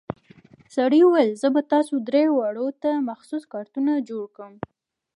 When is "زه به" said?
1.41-1.61